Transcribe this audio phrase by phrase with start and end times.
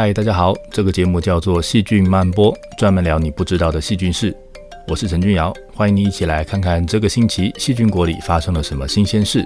[0.00, 4.32] 嗨，大家好，这个节目叫做《细菌漫播》，专门聊你不知道的细菌事。
[4.86, 9.44] 我是陈君尧，欢迎你一起来看看这个星期细菌国里发生了什么新鲜事。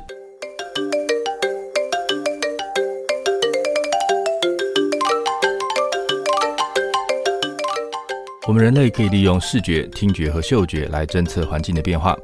[8.46, 12.14] 我们人类可以利用视觉、听觉和嗅觉来侦测环境的变化，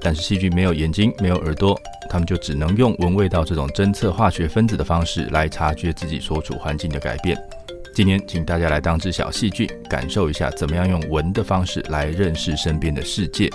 [0.00, 7.40] 但是细菌没有眼睛，没有耳朵，它们就只能用闻味道这种侦测化学分子的方式来察觉自己所处环境的改变。
[7.98, 13.50] 今天，请大家来当只小细菌，感受一下怎么样用闻的方式来认识身边的世界。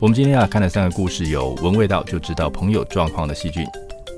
[0.00, 3.64] 我们今天要看的三个故事有：闻味道就知道朋友状况的细菌；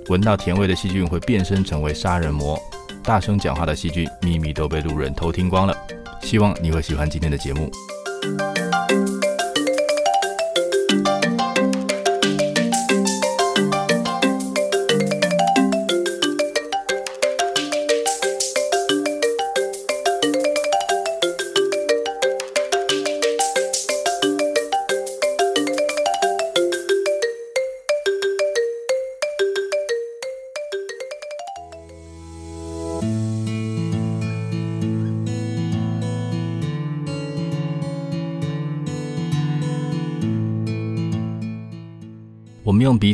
[0.09, 2.57] 闻到甜味的细菌会变身成为杀人魔；
[3.05, 5.77] 大声讲话的细菌秘密都被路人偷听光了。
[6.23, 7.71] 希望你会喜欢今天的节目。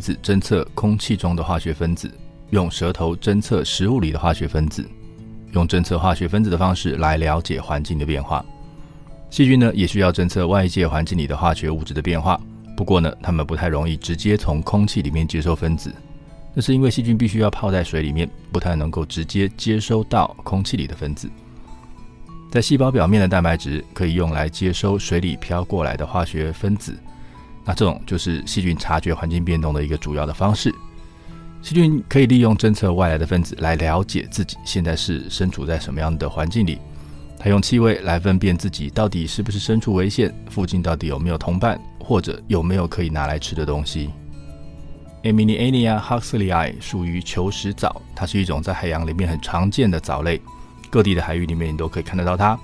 [0.00, 2.10] 子侦测空气中的化学分子，
[2.50, 4.88] 用舌头侦测食物里的化学分子，
[5.52, 8.44] 用侦测化学分子的方式来了解环境的变化。
[9.30, 12.40] 细菌呢，也需要侦测外界环境里的化学物质的变化。
[12.76, 15.92] 不过呢，它们不太容易直接从空气里面接收分子，
[16.54, 21.28] 那是因为细菌必须要泡在水里面，不太能够直接接收到空气里的分子。
[22.50, 26.96] 在细胞表面的蛋白质可以用来接收水里飘过来的化学分子。
[27.68, 30.74] 那这种就是细菌察觉环境变动的一个主要的方式。
[31.60, 36.78] 细菌可以利用侦测外来的分子来了解自己现在是身处在什么样的环境里。
[37.38, 44.08] 它用气味来分辨自己到底是不是身处危险，附近到底有没有同伴，或者有没有可以拿来吃的东西。
[45.24, 50.40] Aminiania huxleyi 属于球石藻，它是一种在海洋里面很常见的藻类，
[50.88, 52.58] 各地的海域里面你都可以看得到它。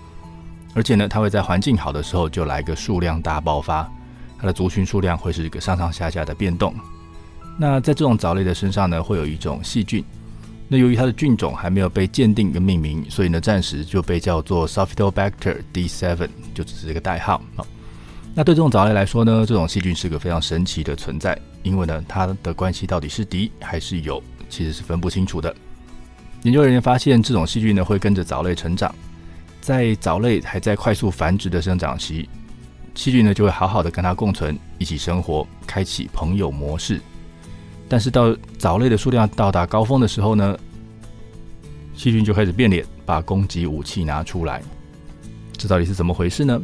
[0.73, 3.87] 而且呢，它会在环境好的时候就来个数量大爆发。
[4.39, 6.75] 它的族群数量会是一个上上下下的变动。
[7.57, 10.05] 那在这种藻类的身上呢，会有一种细菌。
[10.67, 17.41] 那由于它的菌种还没有被鉴定跟命名，所以呢，暂时就被叫做 Sophitobacter D7，就只是一个代号。
[18.35, 25.55] 那对这种藻类来说呢，这种细菌是个非常神奇的存在，因为呢，它的关系到底是敌还是友，其实是分不清楚的。
[26.43, 28.93] 研究人员发现，这种细菌呢会跟着藻类成长，
[29.61, 32.29] 在藻类还在快速繁殖的生长期。
[32.95, 37.01] 细菌呢就会好好的跟它共存，一起生活，开启朋友模式。
[37.89, 40.59] 但是到藻类的数量到达高峰的时候呢，
[41.95, 44.63] 细菌就开始变脸，把攻击武器拿出来。
[45.57, 46.61] 这到底是怎么回事呢？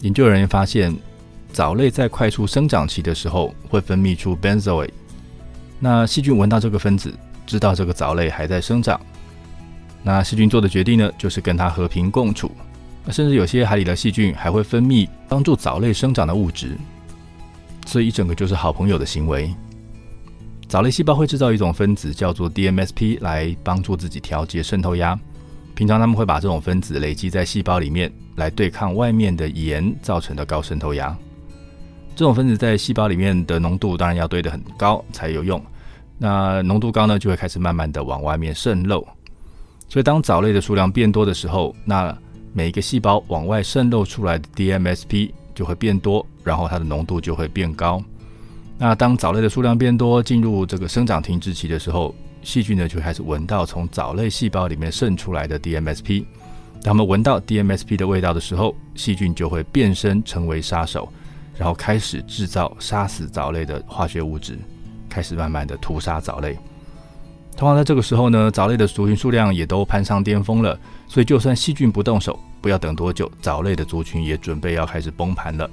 [0.00, 0.94] 研究人员发现，
[1.52, 4.90] 藻类在快速生长期的时候会分泌出 benzoate。
[5.78, 7.14] 那细菌闻到这个分子，
[7.46, 9.00] 知道这个藻类还在生长。
[10.02, 12.50] 那细菌做的决定呢，就是跟它和平共处。
[13.08, 16.76] 甚至有些海里的细菌还会分泌帮助藻类生长的物质，
[17.86, 19.52] 所以一整个就是好朋友的行为。
[20.68, 25.18] 藻类细胞会制造一种分子叫做 DMSP 来帮助自己调节渗透压。
[25.74, 31.16] 平常他们会把这种分子累积在细胞里面，来对抗外面的盐造成的高渗透压。
[32.14, 35.60] 这种分子在细胞里面的浓度当然要堆得很高才有用。
[36.18, 39.00] 那浓度高呢，就会开始慢慢的往外面渗漏。
[39.88, 42.16] 所以当藻类的数量变多的时候，那
[42.52, 48.02] 每一个细胞往外渗漏出来的 DMSP 就会变多，然后它的浓度就会变高。
[48.78, 56.24] 那当藻类的数量变多，进入这个生长停滞期的时候，细菌呢就开始闻到从藻类细胞里面渗出来的 DMSP。
[56.82, 61.12] 当它们闻到 DMSP 的味道的时候，细菌就会变身成为杀手，
[61.58, 64.58] 然后开始制造杀死藻类的化学物质，
[65.08, 66.58] 开始慢慢的屠杀藻类。
[67.54, 70.80] 通常在这个时候呢，藻类的族群数量也都攀上巅峰了，
[71.10, 75.68] 所以就算细菌不动手，不要等多久，藻类的族群也准备要开始崩盘了。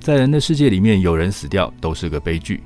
[0.00, 2.62] 在人的世界里面，有人死掉都是个悲剧，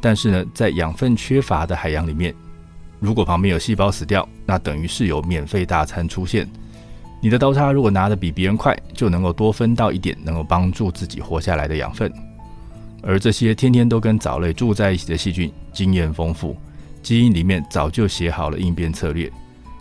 [0.00, 2.32] 但是呢，在养分缺乏的海洋里面，
[3.00, 6.48] 如果旁边有细胞死掉，那等于是有免费大餐出现。
[7.20, 12.10] 你的刀叉如果拿得比别人快，就能够多分到一点，能够帮助自己活下来的养分。
[13.02, 16.56] 而这些天天都跟藻类住在一起的细菌，经验丰富，
[17.02, 19.28] 基因里面早就写好了应变策略。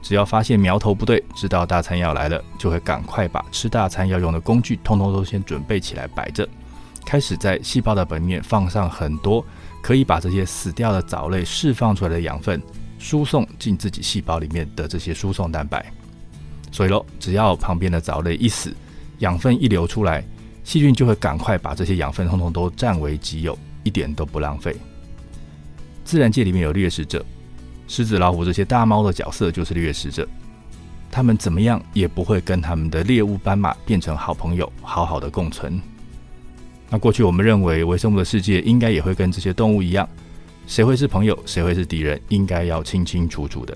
[0.01, 6.47] 只要发现苗头不对，知道大餐要来了，就会赶快把吃大餐要用的工具，通通都先准备起来摆着，
[7.05, 9.45] 开始在细胞的本面放上很多
[9.81, 12.61] 可以把这些死掉的藻类释放出来的养分，
[12.97, 15.85] 输送进自己细胞里面的这些输送蛋白。
[16.71, 18.73] 所以喽，只要旁边的藻类一死，
[19.19, 20.23] 养分一流出来，
[20.63, 24.75] 细菌就会赶快把这些养分通通都占为己有，一点都不浪费。
[26.05, 27.23] 自然界里面有掠食者，
[27.89, 30.25] 狮子、老虎这些大猫的角色就是掠食者，
[31.11, 35.81] 它们怎么样也不会跟他们的猎物斑马变成好朋友，好好的共存。
[36.87, 40.07] 那过去我们认为微生物的世界应该也会跟这些动物一样，
[40.67, 43.75] 谁会是朋友，谁会是敌人，应该要清清楚楚的。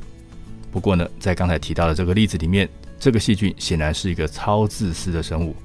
[0.71, 2.69] 不过呢，在刚才提到的这个例子里面，
[2.99, 5.55] 这个细菌显然是一个超自私的生物。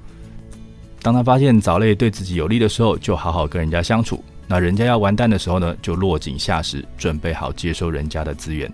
[1.03, 8.67] 当他发现藻类对自己有利的时候，就好好跟人家相处；那人家要完蛋的时候呢，就落井下石，准备好接收人家的资源。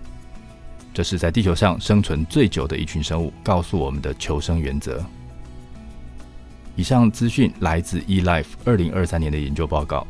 [0.94, 5.04] 这是在地球上生存最久的一群生物，告诉我们的求生原则。
[6.76, 10.06] 以上资讯来自 eLife 二零二三年的研究报告。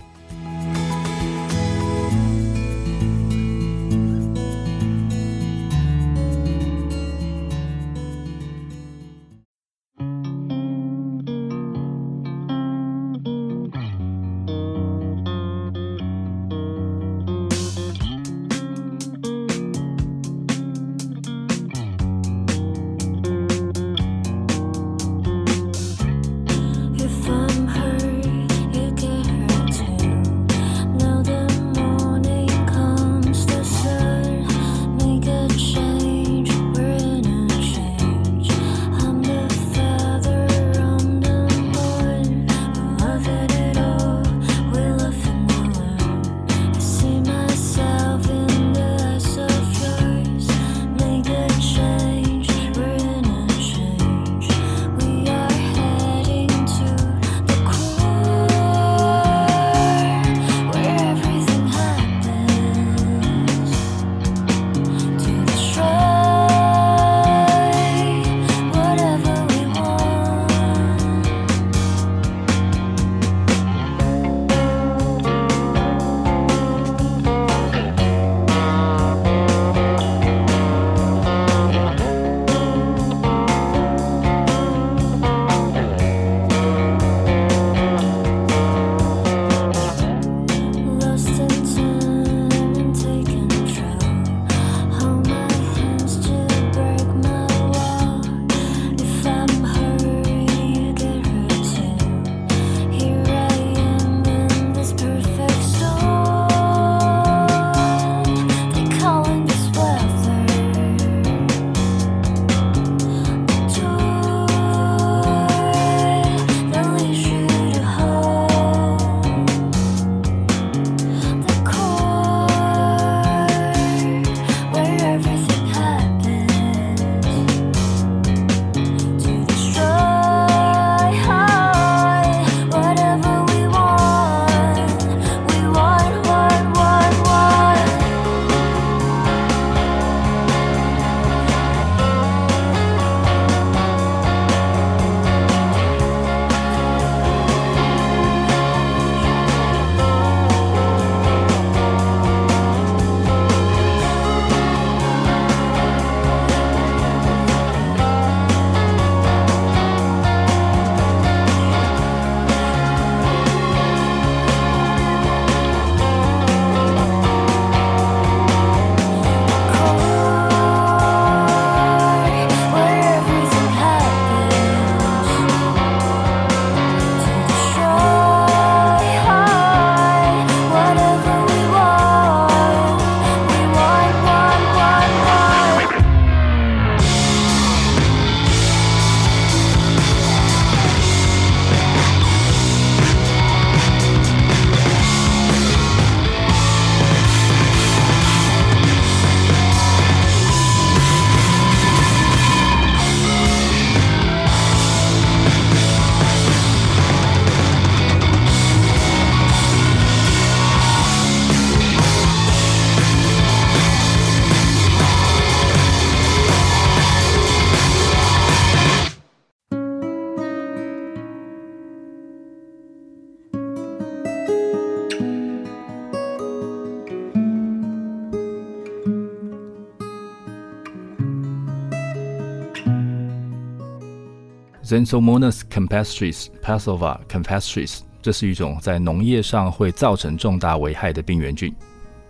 [234.97, 241.75] Zensomonas campestris Passova campestris，这是一种在农业上会造成重大危害的病原菌，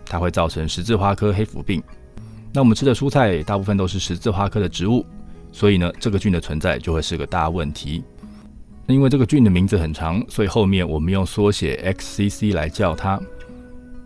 [0.05, 1.81] 它会造成十字花科黑腐病。
[2.51, 5.05] 那我们吃的蔬菜大部分都是十字花科的植物，
[5.53, 8.03] 所以呢，这个菌的存在就会是个大问题。
[8.85, 13.17] 那因为这个菌的名字很长，所以后面我们用缩写 XCC 来叫它。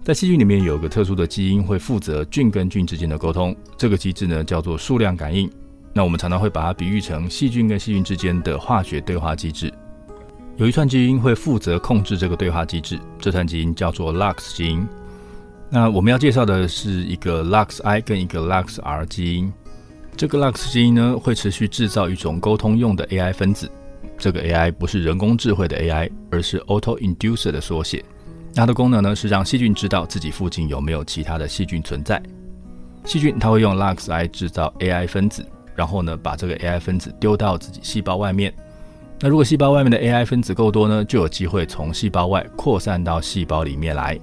[0.03, 5.49] 在细菌里面有个特殊的基因会负责菌跟菌之间的沟通，这个机制呢叫做数量感应。
[5.93, 9.73] 那我们常常会把它比喻成细菌跟细菌之间的化学对话机制。
[10.57, 14.87] 有一串基因会负责控制这个对话机制，这串基因叫做 LUX 基因。
[15.69, 19.51] 那我们要介绍的是一个 LUX-I 跟一个 LUX-R 基因。
[20.17, 23.71] 这个 LUX 基因呢会持续制造一种沟通用的 AI 分子。
[24.17, 28.03] 这个 AI 不是人工智慧的 AI，而是 Auto-Inducer 的缩写。
[28.53, 32.21] 它的功能呢是让细菌知道自己附近有没有其他的细菌存在。
[33.05, 35.43] 细菌它会用 LUX-I 制造 AI 分子，
[35.81, 38.53] 然后呢把这个 AI 分子丢到自己细胞外面。
[39.19, 44.15] 那如果细胞外面的 AI 分子够多呢，就有机会从细胞外扩散到细胞里面来。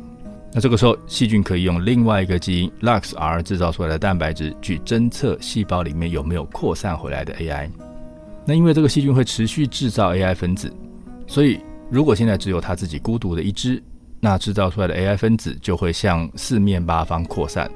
[0.53, 7.69] 那这个时候，细菌可以用另外一个基因 LUX-R 制造出来的蛋白质去侦测细胞里面有没有扩散回来的 AI。
[8.47, 10.73] 那因为这个细菌会持续制造 AI 分子，
[11.27, 11.59] 所以
[11.91, 13.83] 如果现在只有它自己孤独的一只。
[14.21, 17.71] 那制造出来的 AI 分子就会向四面八方扩散，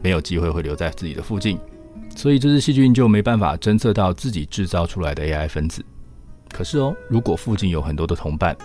[0.00, 1.58] 没有机会会留在自己的附近，
[2.18, 5.84] 所以这只细菌就没办法侦测到自己制造出来的 AI 分子。
[6.52, 8.56] 可是哦，如果附近有很多的同伴，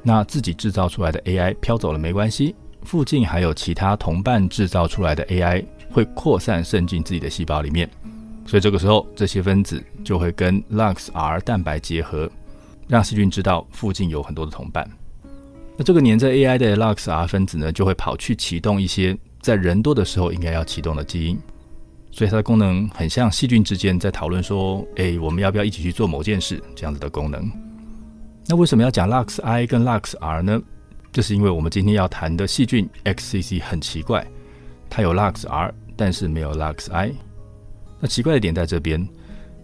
[0.00, 7.90] 那自己制造出来的 AI 飘走了没关系，附近还有其他同伴制造出来的 AI 会扩散渗进自己的细胞里面，
[8.46, 12.30] 所以这个时候这些分子就会跟 LUX-R 蛋白结合，
[12.86, 14.88] 让细菌知道附近有很多的同伴。
[15.76, 21.36] 那这个黏着 AI 的 LUX-R 分子呢，就会跑去启动一些在人多的时候应该要启动的基因，
[22.14, 27.50] 所以它的功能很像细菌之间在讨论说，哎，我们要不要一起去做某件事这样子的功能。
[28.46, 30.62] 那为什么要讲 LUX-I 跟 LUX-R 呢？
[31.10, 34.24] 就是因为我们今天要谈的细菌 XCC 很奇怪，
[34.88, 37.12] 它有 LUX-R，但是没有 LUX-I。
[37.98, 39.04] 那奇怪的点在这边，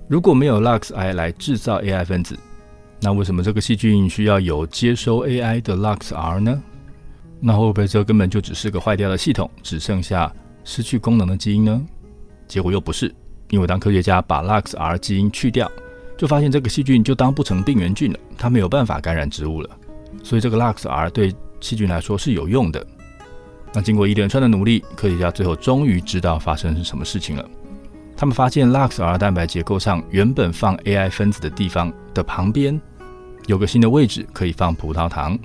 [0.08, 2.36] 如果没有 LUX-I 来制造 AI 分子。
[3.00, 6.60] 那为什么这个细菌需要有接收 AI 的 LUX-R 呢？
[7.38, 10.32] 那会不会这根本就只是个坏掉的系统，只剩下
[10.64, 11.80] 失去功能的基因呢？
[12.50, 13.14] 结果又不是，
[13.50, 15.70] 因为当科学家把 LUX-R 基因去掉，
[16.18, 19.70] 就发现这个细菌就当不成病原菌了，它没有办法感染植物了。
[20.24, 22.84] 所以这个 LUX-R 对细菌来说是有用的。
[23.72, 27.48] 那经过一连串的努力，科学家最后终于知道发生是什么事情了。
[28.16, 32.78] 他们发现 LUX-R 蛋白结构上原本放 AI 分子的地方的旁边。
[33.46, 35.38] 有个新的位置可以放葡萄糖，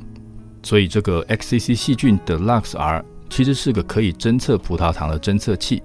[0.63, 5.83] 所以这个 XCC 细菌的 LUX-R 其实是个可以侦测葡萄糖的侦测器。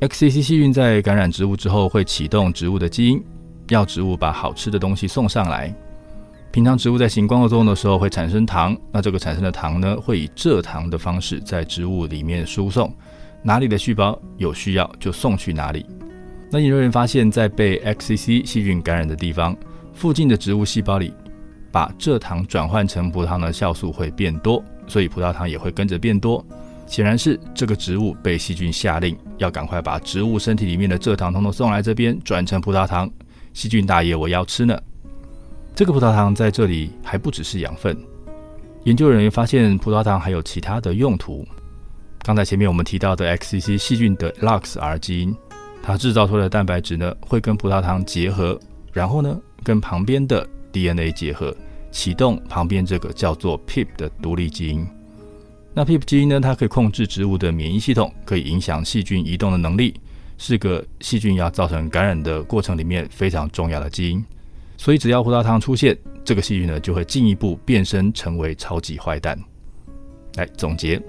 [0.00, 3.20] XCC 细菌在感染植物之后会启动植物的基因，
[3.68, 5.74] 要植物把好吃的东西送上来。
[6.52, 12.94] 平常植物在行光合作用的时候会产生糖，那这个产生的糖呢会以蔗糖的方式在植物里面输送，
[13.42, 15.84] 哪里的细胞有需要就送去哪里。
[16.48, 19.56] 那研究人员发现，在被 XCC 细菌感染的地方。
[19.92, 21.12] 附近的植物细胞里，
[21.72, 26.44] 把蔗糖转换成葡萄糖的酵素会变多，所以葡萄糖也会跟着变多。
[26.88, 33.08] 显然是这个植物被细菌下令要赶快把植物身体里面的蔗糖通通送来这边，转成葡萄糖。
[33.52, 34.78] 细菌大爷，我要吃呢！
[35.74, 37.96] 这个葡萄糖在这里还不只是养分。
[38.84, 41.46] 研究人员发现葡萄糖还有其他的用途。
[42.22, 45.36] 刚才前面我们提到的 XCC 细菌的 LUX-R 基因，
[45.82, 48.58] 它制造出来的蛋白质呢，会跟葡萄糖结合，
[48.92, 49.38] 然后呢？
[49.64, 51.54] 跟旁边的 DNA 结合，
[51.90, 54.86] 启动旁边这个叫做 PIP 的独立基因。
[55.74, 56.40] 那 PIP 基因呢？
[56.40, 59.94] 它可以控制植物的免疫系统，可以影响细菌移动的能力，
[60.36, 64.24] 是个细菌要造成感染的过程里面非常重要的基因。
[64.76, 69.38] 所以只要葡萄糖出现，这个细菌呢就会进一步变身成为超级坏蛋。
[70.34, 71.00] 来总结，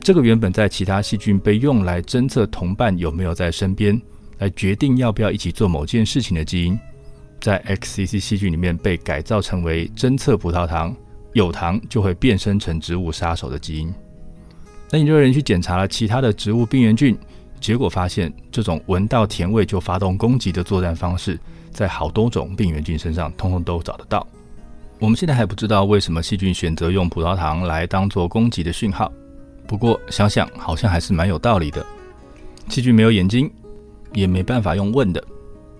[0.00, 4.00] 这个原本在其他细菌被用来侦测同伴有没有在身边，
[4.38, 6.78] 来决定要不要一起做某件事情的基因。
[7.40, 10.94] 在 XCC 细菌里面被改造成为侦测葡萄糖
[11.32, 13.92] 有糖就会变身成植物杀手的基因。
[14.90, 17.16] 那研究人员去检查了其他的植物病原菌，
[17.60, 21.38] 结果发现这种闻到甜味就发动攻击的作战方式，
[21.70, 24.26] 在好多种病原菌身上通通都找得到。
[24.98, 29.10] 我们现在还不知道为什么细菌选择用葡萄糖来当做攻击的讯号，
[29.66, 31.84] 不过想想好像还是蛮有道理的。
[32.68, 33.50] 细菌没有眼睛，
[34.12, 35.24] 也没办法用问的。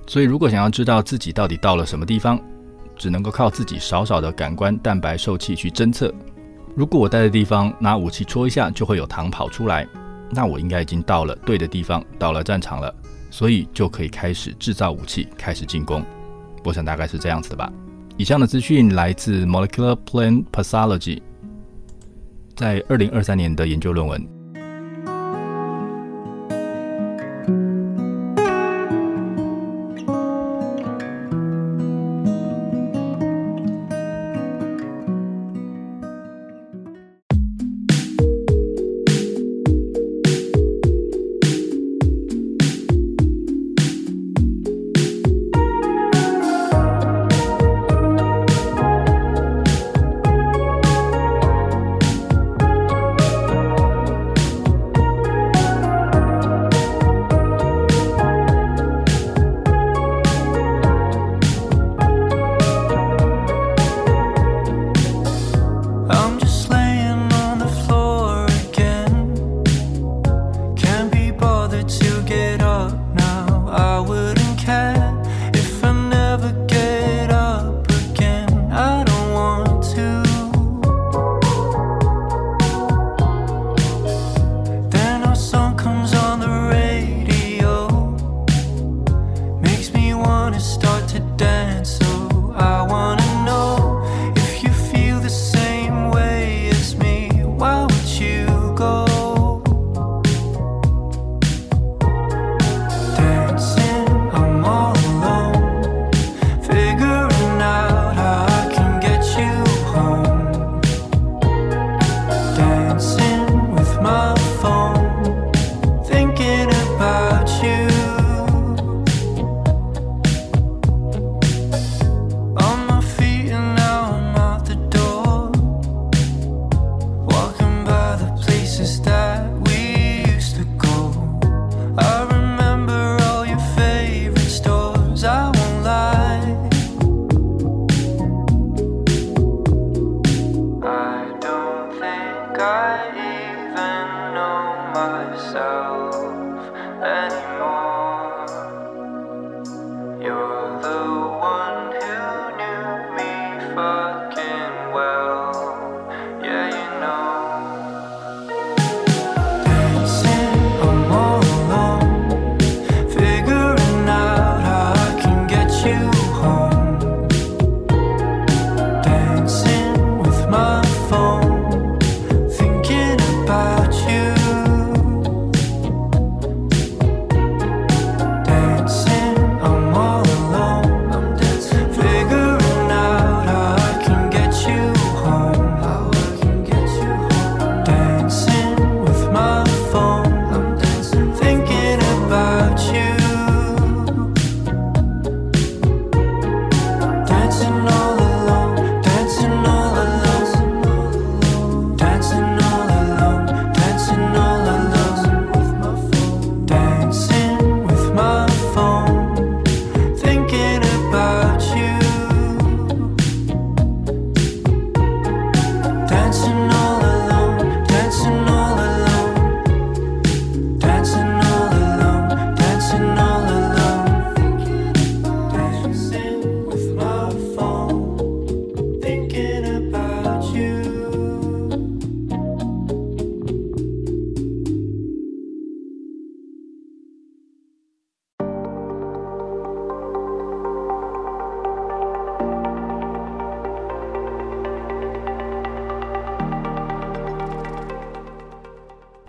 [0.08, 2.40] 所以，如果想要知道自己到底到了什么地方，
[3.02, 6.14] 只能够靠自己少少的感官蛋白受器去侦测。
[6.76, 9.84] 如果我待的地方拿武器戳一下就会有糖跑出来，
[10.30, 12.94] 那我应该已经到了对的地方，到了战场了，
[13.28, 16.00] 所以就可以开始制造武器，开始进攻。
[16.62, 17.72] 我想大概是这样子的吧。
[18.16, 21.20] 以上的资讯来自 Molecular Plant Pathology，
[22.54, 24.31] 在二零二三年的研究论文。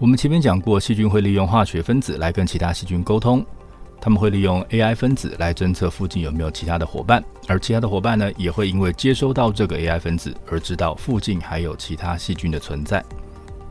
[0.04, 3.42] 我们前面讲过，细菌会利用化学分子来跟其他细菌沟通，
[4.02, 13.02] 他们会利用 AI 分子来侦测附近有没有其他的伙伴，而其他的伙伴呢，也会因为接收到这个 AI 分子而知道附近还有其他细菌的存在。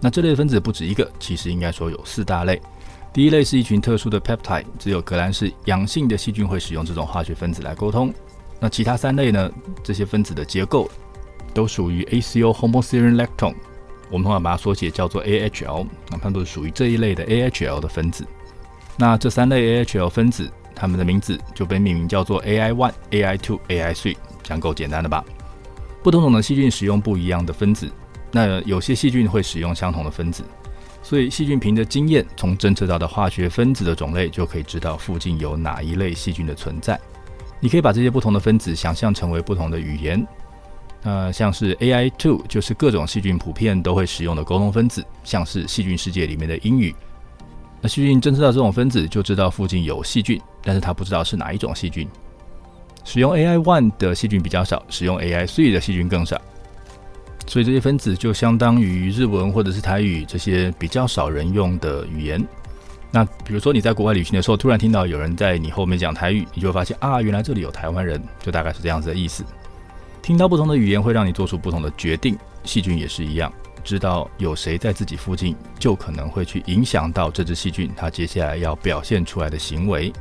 [0.00, 2.58] 那这类分子不止一个，其实应该说有四大类。
[3.12, 8.10] 第一类是一群特殊的 peptide，只有革兰氏阳性的细菌会使用这种化学分子来沟通。
[8.58, 9.52] 那其他三类呢，
[9.84, 10.90] 这些分子的结构
[11.52, 13.54] 都属于 ACO homoserine lactone。
[14.12, 18.26] 我们通常把它缩写叫做 AHL，那它们都是属于这一类的 AHL 的分子。
[18.98, 25.24] 那这三类 AHL 分子，它们的名字就被命名叫做 AI one、AI two、AI three，讲够简单的吧？
[26.02, 27.90] 不同种的细菌使用不一样的分子，
[28.30, 30.44] 那有些细菌会使用相同的分子，
[31.02, 37.00] 所以细菌凭着经验，从侦测到的化学分子的种类，就可以知道附近有哪一类细菌的存在。
[37.60, 40.26] 你可以把这些不同的分子想象成为不同的语言。
[41.04, 46.94] 呃，像是 AI two 就是各种细菌普遍都会使用的沟通分子，像是细菌世界里面的英语。
[47.80, 52.08] 那细菌侦测到这种分子，就知道附近有细菌，但是它不知道是哪一种细菌。
[53.04, 56.40] 使用 AI One 的细菌比较少，使用 AI Three 的细菌更少。
[57.48, 62.46] 所以这些分子就相当于日文或者是台语这些比较少人用的语言。
[63.10, 69.44] 那比如说你在国外旅行的时候，突然听到有人在你后面讲台语，你就会发现啊，原来这里有台湾人，就大概是这样子的意思。
[70.22, 73.52] 听到不同的语言会让你做出不同的决定，细菌也是一样。
[73.82, 80.12] 知道有谁在自己附近，就可能会去影响到这只细菌它接下来要表现出来的行为。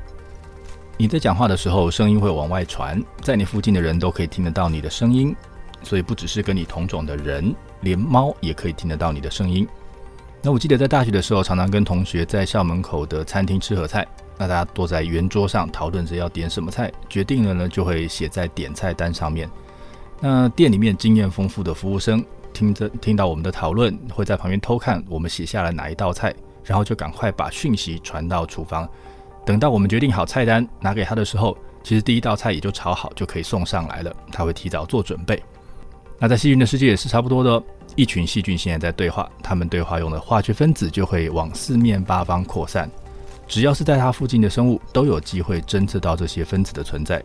[0.98, 5.36] 你在讲话的时候，声音会往外传，在你附近的人都可以听得到你的声音，
[5.84, 9.68] 所以不只是跟你同种的人，连猫也可以听得到你的声音。
[10.42, 14.08] 那我记得在大学的时候，常常跟同学在校门口的餐厅吃盒菜。
[14.40, 19.48] 那大家坐在圆桌上讨论着要点什么菜，决定了呢，就会写在点菜单上面。
[20.23, 28.88] 那店里面经验丰富的服务生听着听到我们的讨论，会在旁边偷看我们写下了哪一道菜，然后就赶快把讯息传到厨房。
[29.43, 34.15] 等到我们决定好菜单拿给他的时候，其实第一道菜也就炒好，就可以送上来了。
[34.31, 35.41] 他会提早做准备。
[36.19, 37.63] 那在细菌的世界也是差不多的。
[37.95, 42.89] 一群细菌现在在对话，他们对话用的化学分子就会往四面八方扩散。
[43.47, 47.21] 只要是在它附近的生物，都有机会侦测到这些分子的存在。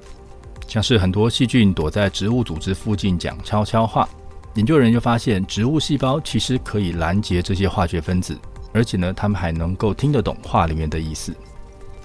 [0.67, 4.09] 像是很多细菌躲在植物组织附近讲悄悄话，
[4.55, 8.39] 研究人员就发现，植物细胞其实可以拦截这些化学分子，
[8.73, 11.35] 而且呢，它们还能够听得懂话里面的意思。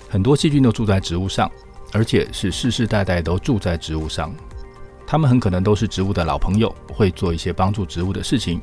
[0.09, 1.49] 很多细菌都住在植物上，
[1.93, 4.33] 而且是世世代代都住在植物上。
[5.07, 8.61] 他们很可能都是植物的老朋友，会做一些帮助植物的事情。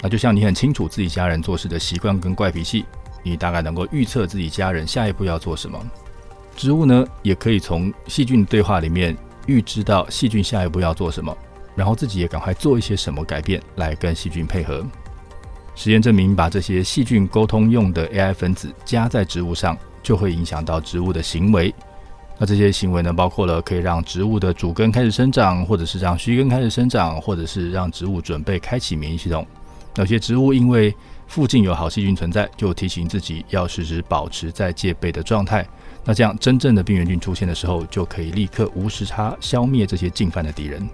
[0.00, 2.84] 那就像你很清楚自己家人做事的习惯跟怪脾气，
[3.22, 5.80] 你大概能够预测自己家人下一步要做什么。
[6.56, 9.16] 植物呢，也可以从细菌对话里面
[9.46, 11.36] 预知到细菌下一步要做什么，
[11.74, 14.84] 然后自己也赶快做一些什么改变来跟细菌配合。
[15.74, 21.74] 实验证明，把这些细菌沟通用的 AI 分子加在植物上，就会影响到植物的行为。
[22.38, 29.46] 那这些行为呢，包括了可以让植物的主根开始生长，或者是让须根开始生长，或者是让植物准备开启免疫系统。
[29.96, 30.94] 有些植物因为
[31.26, 35.66] 附近有好细菌存在，就提醒自己要时时保持在戒备的状态。
[36.08, 40.88] 那这样真正的病原菌出现的时候，就可以立刻无时差消灭这些进犯的敌人。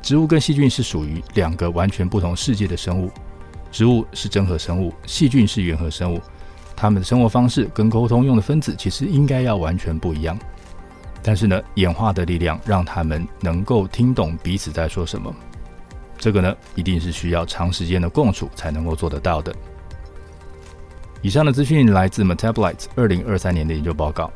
[0.00, 3.10] 植物跟细菌是属于两个完全不同世界的生物，
[3.70, 6.20] 植物是真核生物，细菌是原核生物。
[6.74, 10.38] 它们的生活方式跟沟通用的分子其实应该要完全不一样，
[11.22, 15.34] 但是呢，演化的力量让他们能够听懂彼此在说什么。
[16.16, 19.54] 这个呢，一定是需要长时间的共处才能够做得到的。
[21.26, 24.30] 以上的资讯来自 Metabolites 二零二三年的研究报告。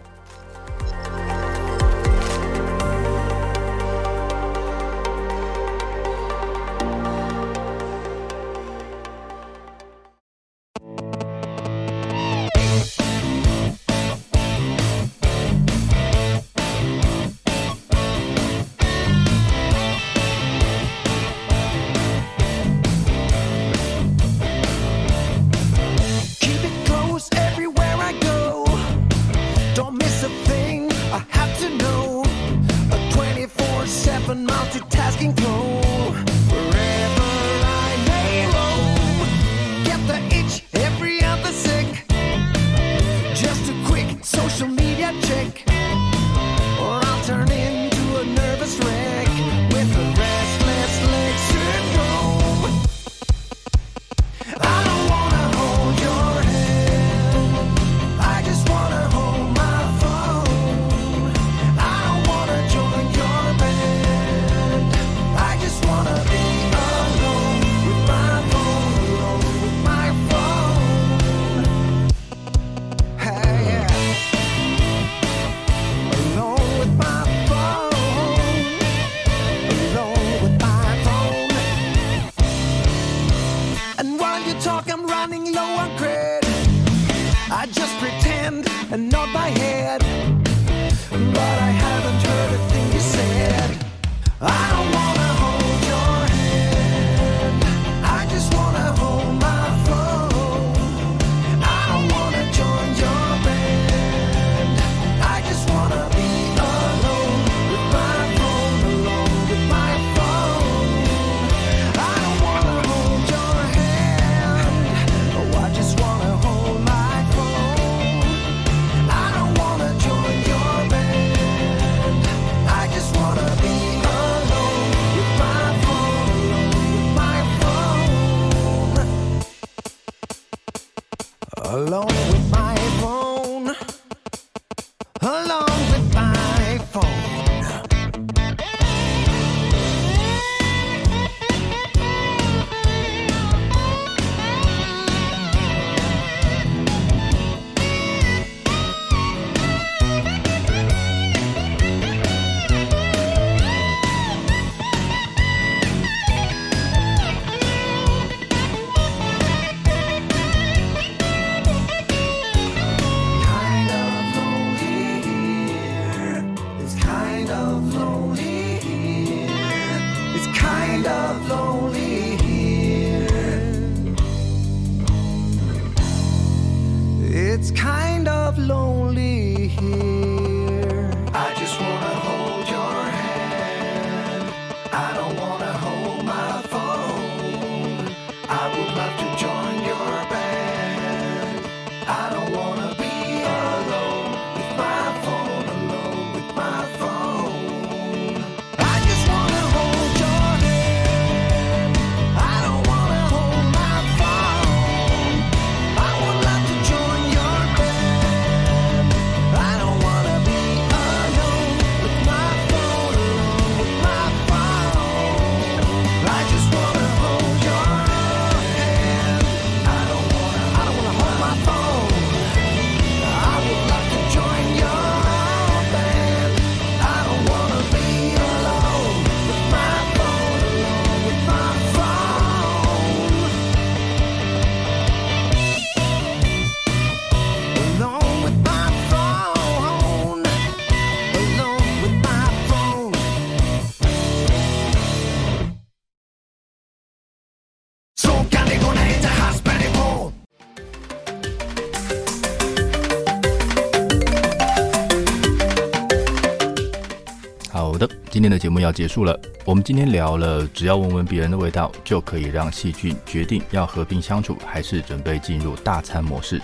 [258.40, 259.38] 今天的节目要结束了。
[259.66, 266.58] 我们今天聊了，只要闻闻别人的味道，就可以让细菌决定要和平相处，还是准备进入大餐模式。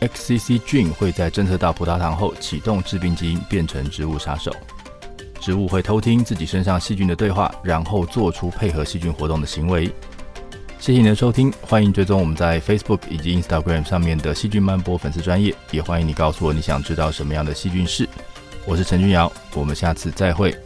[0.00, 4.52] XCC 菌会在侦测到葡萄糖后启动致病基因，变成植物杀手。
[5.40, 9.88] 植物会偷听自己身上细菌的对话，然后做出配合细菌活动的行为。
[10.80, 18.08] 谢谢你的收听，欢迎追踪我们在 Facebook 以及 Instagram 上面的细菌漫播粉丝专业，也欢迎你告诉我你想知道什么样的细菌事。
[18.64, 20.56] 我是陈君瑶，我们下次再会。